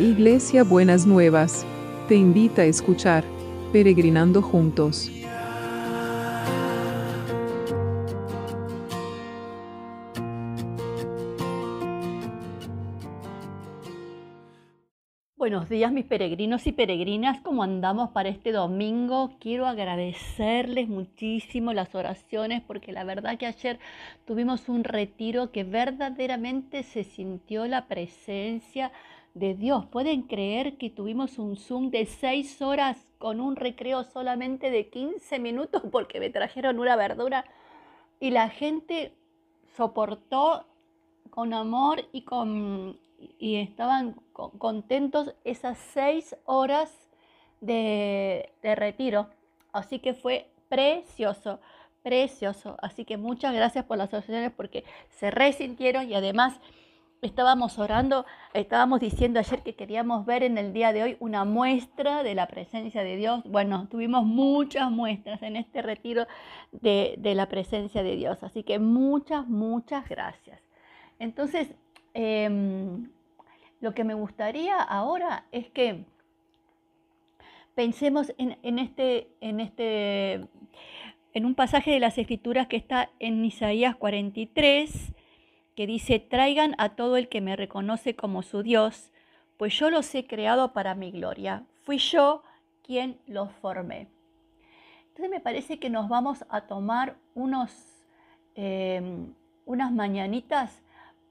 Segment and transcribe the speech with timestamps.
[0.00, 1.66] Iglesia Buenas Nuevas,
[2.08, 3.22] te invita a escuchar
[3.70, 5.12] Peregrinando Juntos.
[15.36, 19.32] Buenos días mis peregrinos y peregrinas, ¿cómo andamos para este domingo?
[19.38, 23.78] Quiero agradecerles muchísimo las oraciones porque la verdad que ayer
[24.24, 28.92] tuvimos un retiro que verdaderamente se sintió la presencia
[29.34, 29.86] de Dios.
[29.86, 35.38] ¿Pueden creer que tuvimos un Zoom de seis horas con un recreo solamente de 15
[35.38, 37.44] minutos porque me trajeron una verdura?
[38.18, 39.14] Y la gente
[39.76, 40.66] soportó
[41.30, 42.98] con amor y, con,
[43.38, 46.92] y estaban contentos esas seis horas
[47.60, 49.28] de, de retiro.
[49.72, 51.60] Así que fue precioso,
[52.02, 52.76] precioso.
[52.82, 56.60] Así que muchas gracias por las oraciones porque se resintieron y además
[57.22, 62.22] estábamos orando, estábamos diciendo ayer que queríamos ver en el día de hoy una muestra
[62.22, 63.42] de la presencia de Dios.
[63.44, 66.26] Bueno, tuvimos muchas muestras en este retiro
[66.72, 68.42] de, la presencia de Dios.
[68.42, 70.60] Así que muchas, muchas gracias.
[71.18, 71.68] Entonces,
[72.14, 73.10] em,
[73.80, 76.04] lo que me gustaría ahora es que
[77.74, 80.46] pensemos en, en, este, en este,
[81.34, 85.12] en un pasaje de las Escrituras que está en Isaías 43
[85.74, 89.12] que dice, traigan a todo el que me reconoce como su Dios,
[89.56, 91.64] pues yo los he creado para mi gloria.
[91.82, 92.42] Fui yo
[92.82, 94.08] quien los formé.
[95.08, 97.70] Entonces me parece que nos vamos a tomar unos,
[98.54, 99.34] em,
[99.66, 100.82] unas mañanitas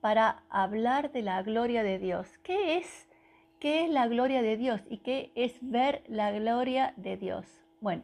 [0.00, 2.38] para hablar de la gloria de Dios.
[2.42, 3.08] ¿Qué es?
[3.60, 4.80] ¿Qué es la gloria de Dios?
[4.88, 7.46] ¿Y qué es ver la gloria de Dios?
[7.80, 8.02] Bueno,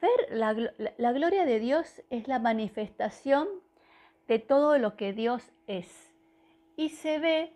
[0.00, 0.54] ver la,
[0.98, 3.48] la gloria de Dios es la manifestación
[4.28, 6.14] de todo lo que Dios es.
[6.76, 7.52] Y se ve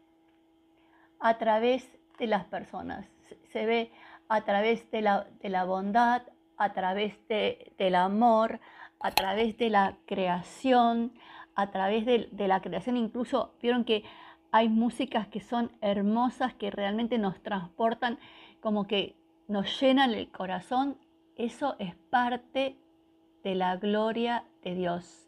[1.19, 1.88] a través
[2.19, 3.06] de las personas,
[3.52, 3.92] se ve
[4.29, 6.23] a través de la, de la bondad,
[6.56, 8.61] a través de, del amor,
[9.01, 11.12] a través de la creación,
[11.55, 12.96] a través de, de la creación.
[12.96, 14.05] Incluso vieron que
[14.50, 18.18] hay músicas que son hermosas, que realmente nos transportan,
[18.61, 19.14] como que
[19.46, 20.98] nos llenan el corazón.
[21.36, 22.77] Eso es parte
[23.45, 25.27] de la gloria de Dios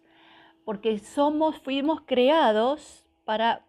[0.71, 3.67] porque somos, fuimos creados para,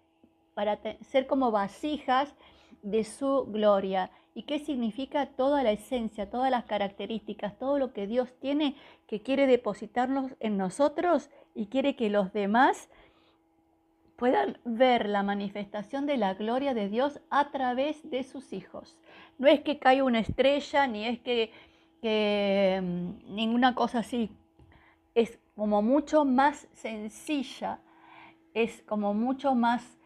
[0.54, 2.36] para ser como vasijas
[2.84, 4.12] de su gloria.
[4.36, 8.76] ¿Y qué significa toda la esencia, todas las características, todo lo que Dios tiene
[9.08, 12.88] que quiere depositarnos en nosotros y quiere que los demás
[14.16, 18.96] puedan ver la manifestación de la gloria de Dios a través de sus hijos?
[19.40, 21.52] No es que caiga una estrella, ni es que,
[22.00, 24.30] que mm, ninguna cosa así.
[25.16, 27.80] Es como mucho más sencilla,
[28.54, 29.98] es como mucho más,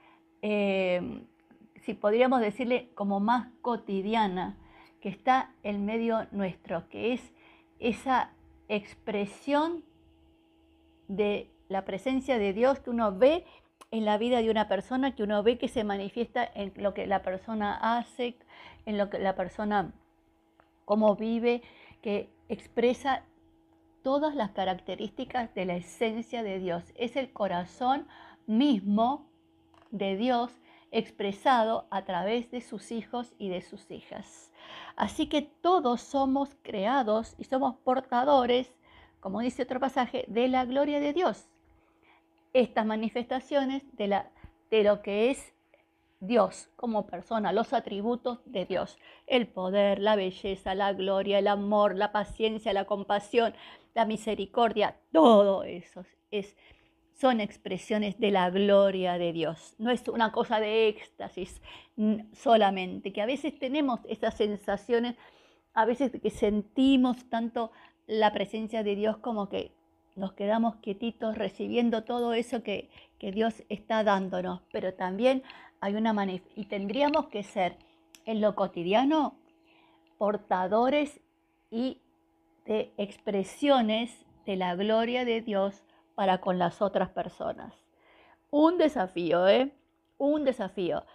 [0.41, 1.23] eh,
[1.81, 4.57] si podríamos decirle, como más cotidiana,
[5.01, 7.33] que está en medio nuestro, que es
[7.79, 8.31] esa
[8.67, 9.83] expresión
[11.07, 13.45] de la presencia de Dios que uno ve
[13.91, 17.07] en la vida de una persona, que uno ve que se manifiesta en lo que
[17.07, 18.37] la persona hace,
[18.85, 19.93] en lo que la persona,
[20.85, 21.61] cómo vive,
[22.01, 23.23] que expresa
[24.05, 26.83] todas las características de la esencia de Dios.
[26.93, 28.07] Es el corazón
[28.45, 29.25] mismo
[29.89, 30.51] de Dios
[30.91, 34.51] expresado a través de sus hijos y de sus hijas.
[34.95, 38.69] Así que todos somos creados y somos portadores,
[39.21, 41.49] como dice otro pasaje, de la gloria de Dios.
[42.53, 44.29] Estas manifestaciones de, la,
[44.69, 45.54] de lo que es
[46.25, 48.97] Dios como persona, los atributos de Dios,
[49.27, 53.53] el poder, la belleza, la gloria, el amor, la paciencia, la compasión,
[53.93, 56.55] la misericordia, todo eso es,
[57.13, 59.75] son expresiones de la gloria de Dios.
[59.77, 61.61] No es una cosa de éxtasis
[62.33, 65.15] solamente, que a veces tenemos esas sensaciones,
[65.73, 67.71] a veces que sentimos tanto
[68.05, 69.71] la presencia de Dios como que
[70.15, 72.89] nos quedamos quietitos recibiendo todo eso que
[73.19, 75.43] Dios está dándonos, pero también
[75.85, 76.15] hay una
[76.55, 77.77] y tendríamos que ser
[78.25, 79.37] en lo cotidiano
[80.17, 81.21] portadores
[81.69, 82.01] y
[82.65, 85.83] de expresiones de la gloria de Dios
[86.15, 87.75] para con las otras personas.
[88.49, 89.75] Un desafío, ¿eh?
[90.17, 91.05] Un desafío.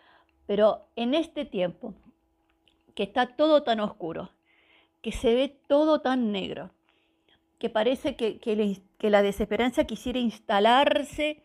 [0.46, 1.92] Pero en este tiempo,
[2.94, 4.30] que está todo tan oscuro,
[5.02, 6.70] que se ve todo tan negro,
[7.58, 8.38] que parece que,
[9.00, 11.42] la desesperanza quisiera instalarse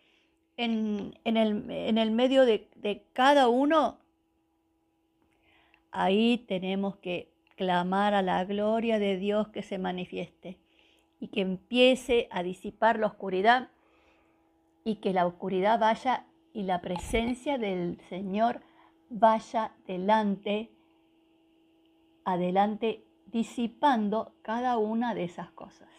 [0.58, 3.98] en, el, medio de, de cada uno,
[5.92, 10.58] ahí tenemos que clamar a la gloria de Dios que se manifieste
[11.20, 13.70] y que empiece a disipar la oscuridad
[14.84, 18.62] y que la oscuridad vaya y la presencia del Señor
[19.10, 20.72] vaya delante,
[22.24, 25.90] adelante, disipando cada una de esas cosas.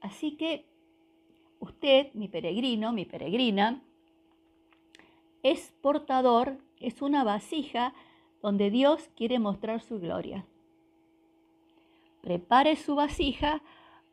[0.00, 0.67] Así que
[1.60, 3.82] usted, mi peregrino, mi peregrina,
[5.42, 7.94] es portador, es una vasija
[8.42, 10.46] donde Dios quiere mostrar su gloria.
[12.22, 13.62] Prepare su vasija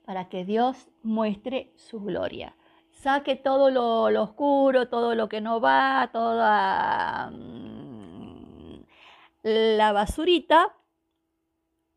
[0.06, 2.56] para que Dios muestre su gloria.
[2.92, 8.84] Saque todo lo, oscuro, todo lo que no va, toda mm,
[9.44, 10.76] la basurita,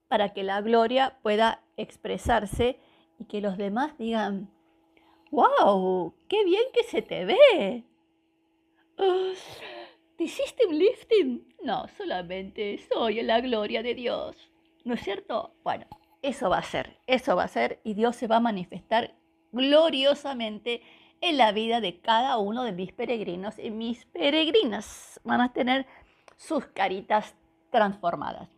[0.08, 2.80] para que la gloria pueda expresarse
[3.18, 4.50] y que los demás digan,
[5.30, 7.84] wow, qué bien que se te ve.
[10.16, 11.54] ¿Te hiciste un lifting?
[11.62, 14.36] No, solamente soy la gloria de Dios.
[14.84, 15.54] ¿No es cierto?
[15.62, 15.86] Bueno,
[16.22, 19.14] eso va a ser, eso va a ser y Dios se va a manifestar
[19.52, 20.82] gloriosamente
[21.20, 25.20] en la vida de cada uno de mis peregrinos y mis peregrinas.
[25.24, 25.86] Van a tener
[26.36, 27.34] sus caritas
[27.70, 28.48] transformadas.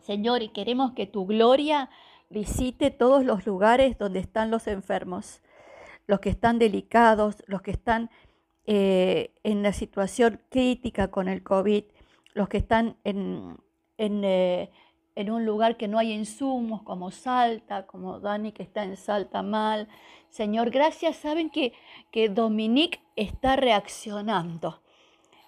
[0.00, 1.90] Señor, y queremos que tu gloria
[2.28, 5.42] visite todos los lugares donde están los enfermos,
[6.12, 8.10] los que están delicados, los que están
[8.66, 11.84] eh, en la situación crítica con el COVID,
[12.34, 13.56] los que están en,
[13.96, 14.70] eh,
[15.14, 19.42] en un lugar que no hay insumos, como Salta, como Dani que está en Salta
[19.42, 19.88] mal.
[20.28, 21.16] Señor, gracias.
[21.16, 21.72] Saben que,
[22.10, 24.82] que Dominique está reaccionando,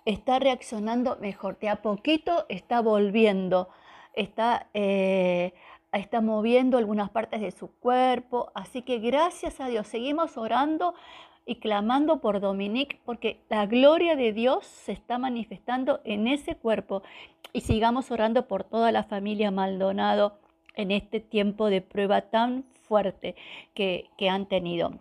[0.06, 3.68] está reaccionando mejor, de a poquito está volviendo,
[4.14, 5.52] está, eh,
[5.98, 8.50] está moviendo algunas partes de su cuerpo.
[8.54, 10.94] Así que gracias a Dios, seguimos orando
[11.46, 17.02] y clamando por Dominique porque la gloria de Dios se está manifestando en ese cuerpo
[17.52, 20.38] y sigamos orando por toda la familia Maldonado
[20.74, 23.36] en este tiempo de prueba tan fuerte
[23.74, 24.98] que, que han tenido.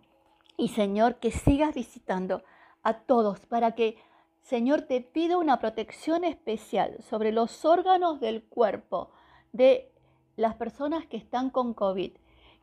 [0.57, 2.43] Y Señor, que sigas visitando
[2.83, 3.97] a todos para que,
[4.41, 9.09] Señor, te pido una protección especial sobre los órganos del cuerpo
[9.51, 9.92] de
[10.35, 12.11] las personas que están con COVID,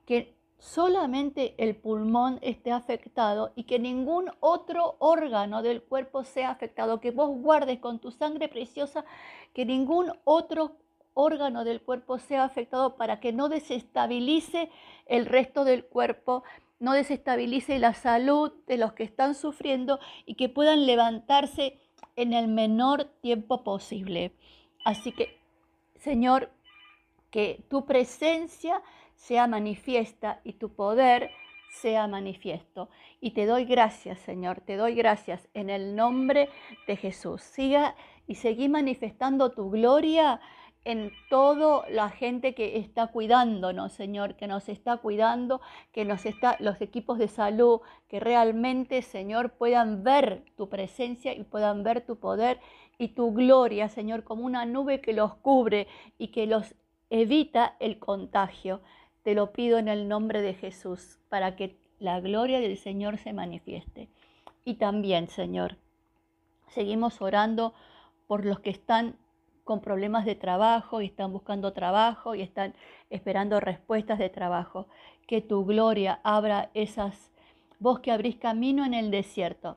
[0.06, 7.00] que solamente el pulmón esté afectado y que ningún otro órgano del cuerpo sea afectado,
[7.00, 9.04] que vos guardes con tu sangre preciosa,
[9.54, 10.72] que ningún otro
[11.14, 14.70] órgano del cuerpo sea afectado para que no desestabilice
[15.06, 16.44] el resto del cuerpo,
[16.78, 21.78] no desestabilice la salud de los que están sufriendo y que puedan levantarse
[22.16, 24.32] en el menor tiempo posible.
[24.84, 25.38] Así que,
[25.96, 26.50] Señor,
[27.30, 28.82] que tu presencia
[29.14, 31.30] sea manifiesta y tu poder
[31.70, 32.88] sea manifiesto.
[33.20, 36.48] Y te doy gracias, Señor, te doy gracias en el nombre
[36.86, 37.42] de Jesús.
[37.42, 37.94] Siga
[38.26, 40.40] y seguí manifestando tu gloria
[40.84, 45.60] en toda la gente que está cuidándonos, Señor, que nos está cuidando,
[45.92, 51.44] que nos está, los equipos de salud, que realmente, Señor, puedan ver tu presencia y
[51.44, 52.60] puedan ver tu poder
[52.98, 55.86] y tu gloria, Señor, como una nube que los cubre
[56.18, 56.74] y que los
[57.10, 58.80] evita el contagio.
[59.22, 63.32] Te lo pido en el nombre de Jesús, para que la gloria del Señor se
[63.32, 64.08] manifieste.
[64.64, 65.76] Y también, Señor,
[66.68, 67.74] seguimos orando
[68.26, 69.16] por los que están
[69.64, 72.74] con problemas de trabajo y están buscando trabajo y están
[73.10, 74.86] esperando respuestas de trabajo.
[75.26, 77.30] Que tu gloria abra esas,
[77.78, 79.76] vos que abrís camino en el desierto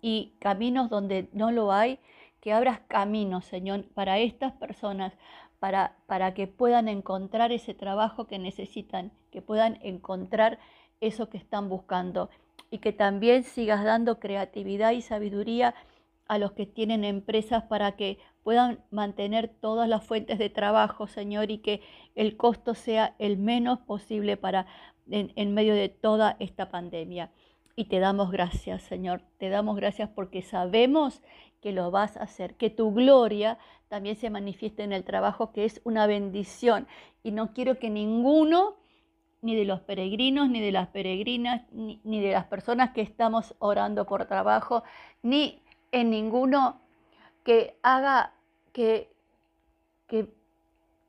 [0.00, 1.98] y caminos donde no lo hay,
[2.40, 5.12] que abras caminos, Señor, para estas personas,
[5.58, 10.58] para, para que puedan encontrar ese trabajo que necesitan, que puedan encontrar
[11.00, 12.30] eso que están buscando
[12.70, 15.74] y que también sigas dando creatividad y sabiduría
[16.26, 21.50] a los que tienen empresas para que puedan mantener todas las fuentes de trabajo, Señor,
[21.50, 21.80] y que
[22.14, 24.66] el costo sea el menos posible para
[25.10, 27.30] en, en medio de toda esta pandemia.
[27.78, 31.22] Y te damos gracias, Señor, te damos gracias porque sabemos
[31.60, 33.56] que lo vas a hacer, que tu gloria
[33.86, 36.88] también se manifieste en el trabajo, que es una bendición.
[37.22, 38.74] Y no quiero que ninguno,
[39.42, 44.06] ni de los peregrinos, ni de las peregrinas, ni, de las personas que estamos orando
[44.06, 44.82] por trabajo,
[45.22, 46.80] ni en ninguno
[47.44, 48.34] que haga
[48.72, 49.08] que,
[50.08, 50.34] que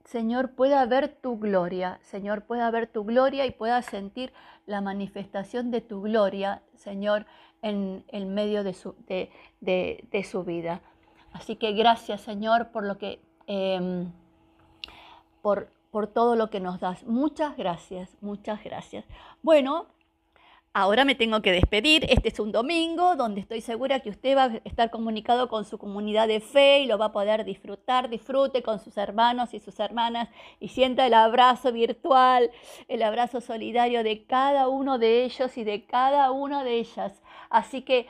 [0.10, 4.34] Señor pueda ver tu gloria, Señor pueda ver tu gloria y pueda sentir
[4.66, 7.28] la manifestación de tu gloria, Señor,
[7.62, 10.82] en el medio de su, de, su vida.
[11.32, 14.12] Así que gracias Señor por lo que, em,
[15.44, 17.04] por, por todo lo que nos das.
[17.04, 19.06] Muchas gracias, muchas gracias.
[19.44, 19.86] Bueno,
[20.74, 22.06] Ahora me tengo que despedir.
[22.10, 25.78] Este es un domingo donde estoy segura que usted va a estar comunicado con su
[25.80, 28.10] comunidad de fe y lo va a poder disfrutar.
[28.10, 32.52] Disfrute con sus hermanos y sus hermanas y sienta el abrazo virtual,
[32.88, 37.22] el abrazo solidario de cada uno de ellos y de cada una de ellas.
[37.50, 38.08] Así que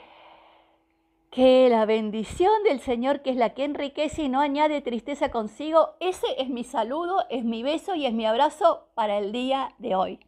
[1.31, 5.95] Que la bendición del Señor, que es la que enriquece y no añade tristeza consigo,
[5.99, 9.95] ese es mi saludo, es mi beso y es mi abrazo para el día de
[9.95, 10.19] hoy.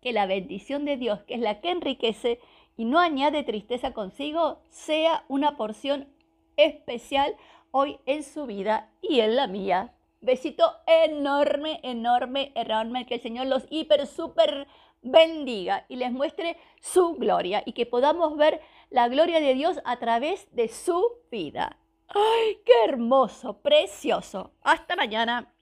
[0.00, 2.40] Que la bendición de Dios, que es la que enriquece
[2.76, 6.08] y no añade tristeza consigo, sea una porción
[6.56, 7.36] especial
[7.70, 9.94] hoy en su vida y en la mía.
[10.20, 13.06] Besito enorme, enorme, enorme.
[13.06, 14.66] Que el Señor los hiper, super
[15.02, 19.98] bendiga y les muestre su gloria y que podamos ver la gloria de Dios a
[19.98, 21.78] través de su vida.
[22.08, 24.52] ¡Ay, qué hermoso, precioso!
[24.62, 25.54] Hasta mañana.